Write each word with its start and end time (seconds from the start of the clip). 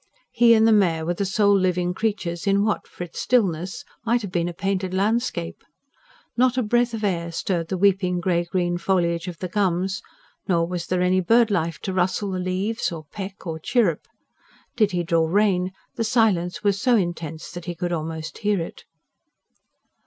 He 0.31 0.55
and 0.55 0.67
the 0.67 0.71
mare 0.71 1.05
were 1.05 1.13
the 1.13 1.25
sole 1.27 1.55
living 1.55 1.93
creatures 1.93 2.47
in 2.47 2.63
what, 2.65 2.87
for 2.87 3.03
its 3.03 3.19
stillness, 3.21 3.85
might 4.03 4.23
have 4.23 4.31
been 4.31 4.49
a 4.49 4.51
painted 4.51 4.95
landscape. 4.95 5.63
Not 6.35 6.57
a 6.57 6.63
breath 6.63 6.95
of 6.95 7.03
air 7.03 7.31
stirred 7.31 7.67
the 7.67 7.77
weeping 7.77 8.19
grey 8.19 8.45
green 8.45 8.79
foliage 8.79 9.27
of 9.27 9.37
the 9.37 9.47
gums; 9.47 10.01
nor 10.47 10.65
was 10.65 10.87
there 10.87 11.03
any 11.03 11.19
bird 11.21 11.51
life 11.51 11.77
to 11.81 11.93
rustle 11.93 12.31
the 12.31 12.39
leaves, 12.39 12.91
or 12.91 13.05
peck, 13.11 13.45
or 13.45 13.59
chirrup. 13.59 14.07
Did 14.75 14.89
he 14.89 15.03
draw 15.03 15.27
rein, 15.27 15.71
the 15.93 16.03
silence 16.03 16.63
was 16.63 16.81
so 16.81 16.95
intense 16.95 17.51
that 17.51 17.65
he 17.65 17.75
could 17.75 17.91
almost 17.91 18.39
hear 18.39 18.59
it. 18.59 18.85